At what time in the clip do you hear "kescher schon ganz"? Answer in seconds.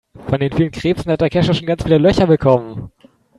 1.29-1.83